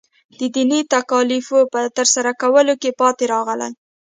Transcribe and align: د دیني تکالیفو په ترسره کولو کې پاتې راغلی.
د 0.39 0.39
دیني 0.55 0.79
تکالیفو 0.93 1.59
په 1.73 1.81
ترسره 1.97 2.31
کولو 2.41 2.73
کې 2.81 2.97
پاتې 3.01 3.23
راغلی. 3.33 3.71